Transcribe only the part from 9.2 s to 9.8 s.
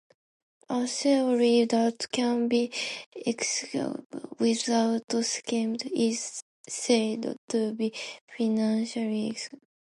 axiomatized".